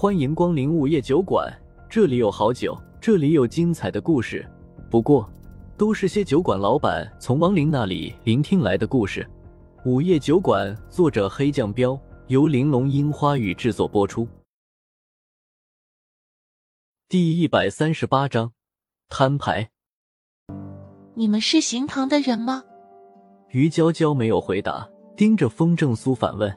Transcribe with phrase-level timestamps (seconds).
[0.00, 1.46] 欢迎光临午夜酒馆，
[1.86, 4.50] 这里有好酒，这里有精彩的故事。
[4.90, 5.30] 不过，
[5.76, 9.28] 都是些酒馆老板从亡灵那里聆听来的故事。
[9.84, 14.26] 午夜酒馆，作者黑酱标，由玲珑樱花雨制作播出。
[17.06, 18.52] 第一百三十八章，
[19.10, 19.68] 摊牌。
[21.12, 22.64] 你们是行堂的人吗？
[23.50, 26.50] 于娇娇没有回答，盯着风正苏反问。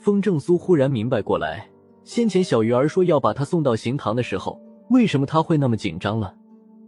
[0.00, 1.70] 风正苏忽然明白过来，
[2.04, 4.60] 先前小鱼儿说要把他送到刑堂的时候，
[4.90, 6.34] 为什么他会那么紧张了？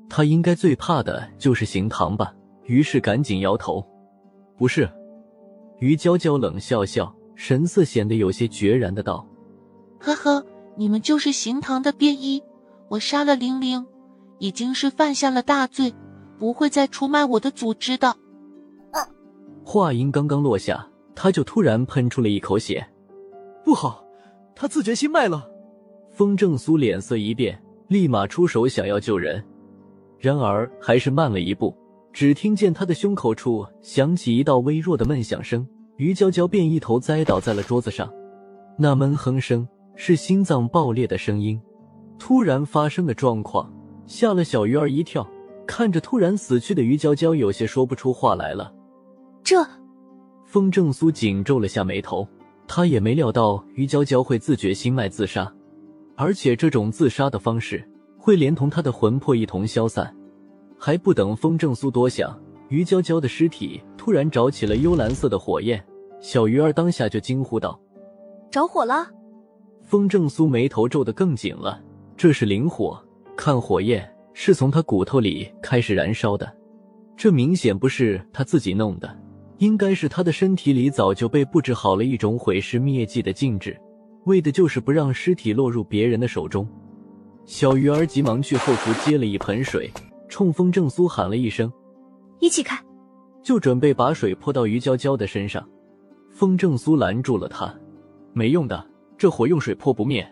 [0.09, 2.32] 他应该最怕的就是刑堂吧？
[2.64, 3.84] 于是赶紧摇头，
[4.56, 4.88] 不是。
[5.78, 9.26] 于娇娇冷笑笑，神色显得有些决然的道
[9.98, 10.45] ：“呵呵，
[10.76, 12.42] 你们就是刑堂的便衣。
[12.88, 13.87] 我杀了玲玲，
[14.38, 15.92] 已经是犯下了大罪，
[16.38, 18.16] 不会再出卖我的组织的。”
[19.64, 22.87] 话音刚刚落下，他就突然喷出了一口血。
[23.64, 24.05] 不好，
[24.56, 25.48] 他自觉心脉了。
[26.10, 29.45] 风正苏脸色一变，立马出手想要救人，
[30.18, 31.76] 然而还是慢了一步。
[32.13, 38.10] 只听见他的胸口处响起一道微弱的闷响声，于娇娇便一头栽倒在了桌子上。
[38.79, 41.60] 那闷哼声是心脏爆裂的声音。
[42.18, 43.70] 突然发生的状况
[44.07, 45.29] 吓了小鱼儿一跳，
[45.66, 48.73] 看着突然死去的于娇娇，有些说不出话来了。
[49.45, 49.63] 这，
[50.46, 52.26] 风正苏紧皱了下眉头。
[52.68, 55.52] 他也没料到于娇娇会自觉心脉自杀，
[56.16, 60.14] 而且这种自杀的方式会连同他的魂魄一同消散。
[60.78, 65.82] 还不等风正苏多想，于娇娇的尸体突然着起了幽蓝色的火焰，
[66.20, 67.81] 小鱼儿当下就惊呼道
[68.50, 69.08] ：“着火了！”
[69.82, 71.80] 风正苏眉头皱得更紧了，
[72.16, 73.03] 这是灵火，
[73.36, 76.53] 看火焰是从他骨头里开始燃烧的，
[77.16, 79.08] 这明显不是他自己弄的。
[79.59, 83.75] 应该是他的身体里早就被布置好了一种毁尸灭迹的禁制，
[84.25, 86.69] 为的就是不让尸体落入别人的手中。
[87.47, 89.91] 小鱼儿急忙去后厨接了一盆水，
[90.28, 91.72] 冲风正苏喊了一声
[92.41, 92.78] ：“一起开！”
[93.42, 95.66] 就准备把水泼到于娇娇的身上。
[96.30, 97.75] 风正苏拦住了他
[98.34, 98.84] ：“没用的，
[99.16, 100.26] 这火用水泼不灭，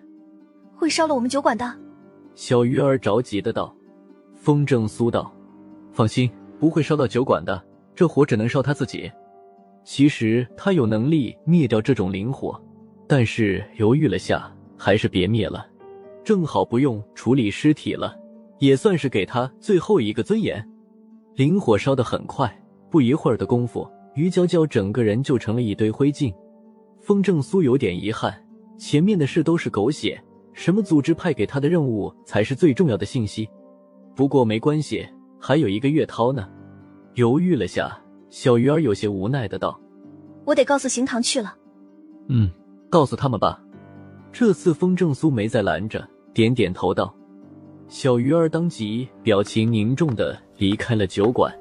[0.75, 1.75] 会烧了我们酒馆的。”
[2.34, 3.75] 小鱼儿着急的道。
[4.34, 5.32] 风正苏道
[5.93, 7.62] ：“放心，不会烧到酒馆的。”
[7.94, 9.09] 这火只能烧他自己。
[9.84, 12.61] 其实他有能力灭掉这种灵火，
[13.06, 15.67] 但是犹豫了下，还是别灭了。
[16.25, 18.17] 正好不用处理尸体了，
[18.59, 20.67] 也算是给他最后一个尊严。
[21.34, 22.50] 灵火烧得很快，
[22.91, 26.34] 不一会儿的功夫，于娇娇整个人就成了一堆灰烬。
[27.03, 28.34] 风正苏有点遗憾，
[28.78, 30.19] 前面的事都是狗血，
[30.55, 33.47] 什么组织派给他的任务才是最重要的信息。
[34.16, 35.06] 不过没关系，
[35.39, 36.49] 还有一个月涛呢。
[37.16, 38.01] 犹豫了下，
[38.34, 39.81] 小鱼儿有些无奈的道
[40.45, 41.56] ：“我得告诉刑堂去了。
[42.27, 42.50] ”“嗯，
[42.91, 43.62] 告诉他们吧。”
[44.33, 47.15] 这次风正苏没再拦着，点点头道
[47.87, 51.56] ：“小鱼儿当即表情凝重的离开了酒馆。”“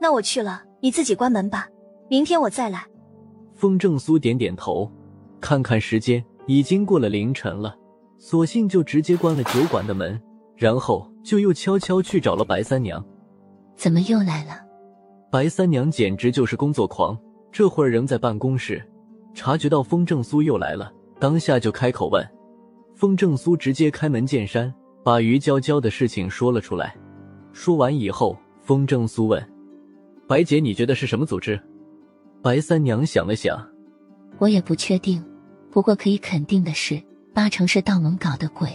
[0.00, 1.68] 那我去了，你自己关门吧，
[2.08, 2.86] 明天我再来。”
[3.54, 4.90] 风正苏点点头，
[5.42, 7.76] 看看时间，已经过了凌晨了，
[8.16, 10.18] 索性就直接关了酒馆的门，
[10.56, 13.04] 然后就又悄悄去找了白三娘。
[13.76, 14.62] “怎么又来了？”
[15.30, 17.16] 白三娘简直就是工作狂，
[17.52, 18.82] 这会儿仍在办公室，
[19.34, 22.26] 察觉到风正苏又来了，当下就开口问。
[22.94, 24.72] 风正苏直接开门见山，
[25.04, 26.96] 把于娇娇的事情说了出来。
[27.52, 29.46] 说完以后，风正苏问
[30.26, 31.60] ：“白姐，你觉得是什么组织？”
[32.42, 33.58] 白三娘想了想
[34.38, 35.22] ：“我也不确定，
[35.70, 36.98] 不过可以肯定的是，
[37.34, 38.70] 八成是道盟搞的鬼，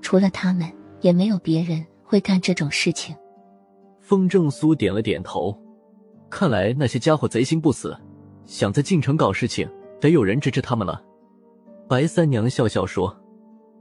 [0.00, 0.68] 除了他们，
[1.00, 3.14] 也没有别人会干这种事情。”
[4.02, 5.56] 风正苏点了点头。
[6.32, 7.94] 看来那些家伙贼心不死，
[8.46, 9.68] 想在晋城搞事情，
[10.00, 10.98] 得有人治治他们了。
[11.86, 13.14] 白三娘笑笑说：“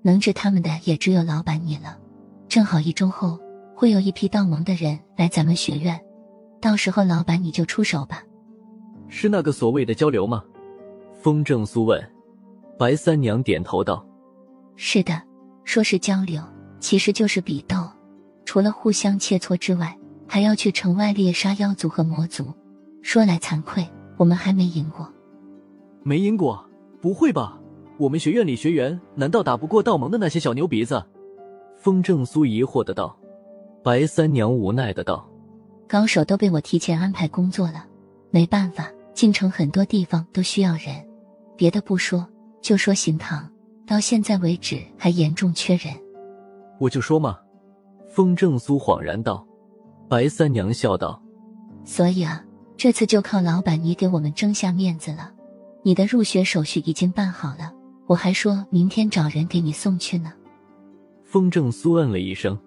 [0.04, 1.98] 能治他们的也只有老板你了。
[2.50, 3.40] 正好一周后
[3.74, 5.98] 会有一批道盟的人来咱们学院，
[6.60, 8.22] 到时候老板你就出手吧。”
[9.08, 10.44] 是那个所谓的交流吗？
[11.22, 12.06] 风正苏问。
[12.78, 14.06] 白三娘点头道
[14.76, 15.22] ：“是的，
[15.64, 16.44] 说是交流，
[16.82, 17.78] 其实就是比斗，
[18.44, 19.98] 除了互相切磋之外。”
[20.34, 22.54] 还要去城外猎杀妖族和魔族，
[23.02, 23.86] 说来惭愧，
[24.16, 25.06] 我们还没赢过。
[26.04, 26.66] 没赢过？
[27.02, 27.60] 不会吧？
[27.98, 31.04] 我们学院里学员难道打不过道盟的那些小牛鼻子？
[31.76, 33.14] 风正苏疑惑的道。
[33.84, 35.30] 白三娘无奈的道
[35.86, 37.86] ：“高手都被我提前安排工作了，
[38.30, 40.96] 没办法，进城很多地方都需要人。
[41.58, 42.26] 别的不说，
[42.62, 43.52] 就说行堂，
[43.86, 45.94] 到现在为止还严重缺人。
[46.80, 47.38] 我就说嘛。”
[48.08, 49.46] 风正苏恍然道。
[50.12, 51.24] 白三娘笑道
[51.88, 52.44] ：“所以啊，
[52.76, 55.32] 这次就靠老板你给我们争下面子了。
[55.84, 57.72] 你的入学手续已经办好了，
[58.08, 60.34] 我还说明天找人给你送去呢。
[61.24, 62.60] 风正苏嗯了一声，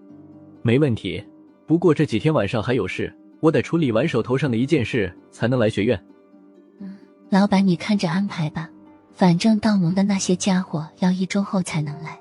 [0.63, 1.23] 没问题。
[1.67, 6.03] 不过这几天晚上还有事，我得处理完手头上的一件事，才能来学院。
[6.81, 6.97] 嗯，
[7.29, 8.71] 老板你看着安排吧。
[9.13, 12.19] 反正道盟的那些家伙要一周后才能来。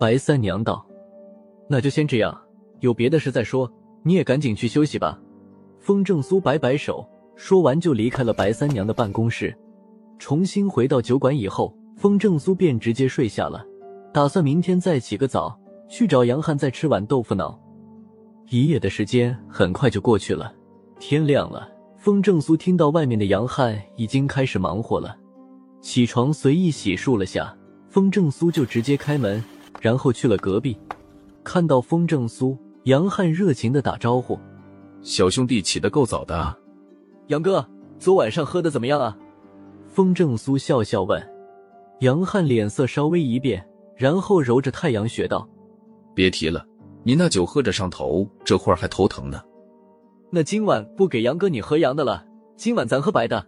[0.00, 0.84] 白三娘道
[1.70, 2.36] ：“那就先这样，
[2.80, 3.72] 有别的事再说。
[4.02, 5.18] 你也赶紧去休息吧。”
[5.80, 9.56] 风正苏摆摆手，说完就离开了白三娘的办公室。
[10.18, 13.64] 重新回到酒馆以后，风正苏便直接睡下了，
[14.12, 15.58] 打算明天再起个早
[15.88, 17.58] 去找杨汉再吃碗豆腐脑。
[18.50, 20.52] 一夜的时间很快就过去了，
[20.98, 25.16] 天亮了，风正苏听到外面的杨汉已经开始忙活了。
[25.80, 27.56] 起床，随意洗漱了下，
[27.88, 29.42] 风正苏就直接开门，
[29.80, 30.76] 然后去了隔壁。
[31.44, 34.38] 看到风正苏，杨汉热情的打招呼
[35.02, 36.56] ：“小兄弟起得够早的啊，
[37.26, 37.66] 杨哥，
[37.98, 39.16] 昨晚上喝的怎么样啊？”
[39.88, 41.22] 风正苏笑笑问。
[42.00, 45.48] 杨汉脸色稍微一变，然后揉着太阳穴道
[46.14, 46.64] ：“别提了，
[47.02, 49.42] 你那酒喝着上头，这会儿还头疼呢。
[50.30, 52.24] 那今晚不给杨哥你喝洋的了，
[52.56, 53.44] 今晚咱喝白的。”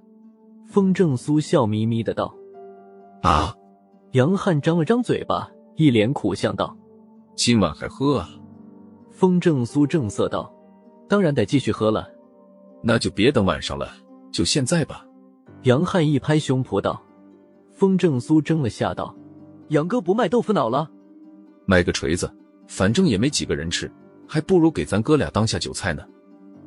[0.67, 2.35] 风正苏笑眯眯的道
[3.23, 3.55] ：“啊！”
[4.13, 6.77] 杨汉张了张嘴巴，一脸苦相道
[7.37, 8.29] ：“今晚还喝啊？”
[9.21, 10.51] 风正苏正色道
[11.07, 12.09] ：“当然得继续喝了。”
[12.83, 13.93] 那就别等晚上了，
[14.33, 15.05] 就现在吧。
[15.65, 16.99] 杨汉一拍胸脯道
[17.71, 19.15] ：“风正苏怔了下道
[19.69, 20.91] ：‘杨哥不卖豆腐脑了？’
[21.69, 22.35] 卖个锤子，
[22.67, 23.93] 反正也没几个人吃，
[24.27, 26.03] 还不如给咱哥俩当下酒菜呢。”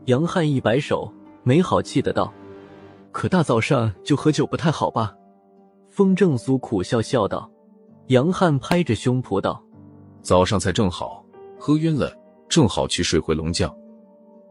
[0.05, 1.11] 杨汉一摆手，
[1.41, 2.31] 没好气的道。
[3.11, 5.15] 可大早上就喝酒不太好吧？
[5.89, 7.50] 风正苏苦笑笑道。
[8.09, 9.59] 杨汉拍着胸脯道
[10.21, 11.25] ：“早上才正好，
[11.57, 12.15] 喝晕了
[12.47, 13.75] 正好去睡回笼觉。”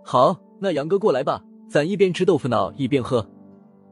[0.04, 3.26] 好，那杨哥过来吧，咱一边吃豆腐脑一边喝。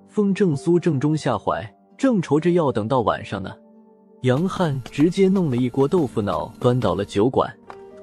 [0.08, 1.64] 风正苏正中下怀，
[1.96, 3.52] 正愁着要等到晚上呢。
[4.22, 7.48] 杨汉直接弄了一锅豆腐脑端到了酒馆，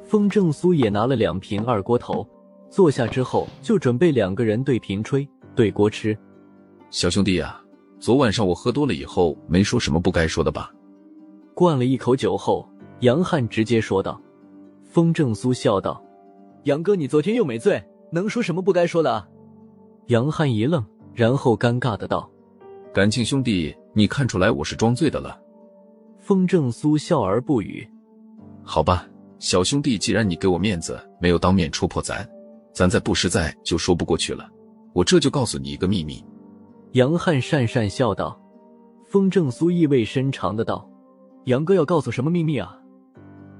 [0.05, 2.25] 风正苏也拿了两瓶二锅头，
[2.69, 6.17] 坐下之后就准备两个人对瓶吹，对锅吃。
[6.89, 7.61] 小兄弟呀，
[7.99, 10.71] 昨晚上我喝多了以后，没说什么不该说的吧？
[11.53, 12.67] 灌了一口酒后，
[13.01, 14.19] 杨汉直接说道。
[14.87, 16.03] 风正苏笑道
[16.63, 19.27] ：“杨哥，你昨天又没醉，能说什么不该说的啊？”
[20.07, 22.29] 杨汉一愣，然后尴尬的道
[22.93, 25.39] ：“感情兄弟，你看出来我是装醉的了。”
[26.19, 27.87] 风正苏笑而不语。
[28.63, 29.07] 好吧，
[29.39, 32.27] 小兄弟，既然你给我面子，没有当面戳破咱，
[32.73, 34.49] 咱再不实在就说不过去了。
[34.93, 36.23] 我这就告诉你一个秘密。
[36.93, 38.39] 杨汉讪讪笑道，
[39.05, 40.89] 风正苏意味深长的道
[41.45, 42.77] ：“杨哥要告诉什么秘密啊？”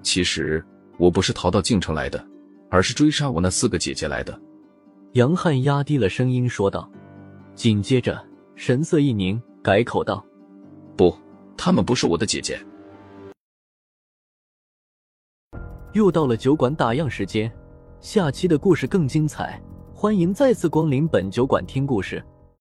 [0.01, 0.65] 其实
[0.97, 2.27] 我不是逃到京城来的，
[2.69, 4.37] 而是追杀我那四个姐姐来的。
[5.13, 6.89] 杨汉压低了声音说道，
[7.55, 8.21] 紧接着
[8.55, 10.25] 神色一凝，改口道
[10.97, 11.15] ：“不，
[11.55, 12.59] 她们不是我的姐姐。”
[15.93, 17.51] 又到了酒馆打烊时间，
[17.99, 19.61] 下期的故事更精彩，
[19.93, 22.23] 欢迎再次光临本酒馆听故事。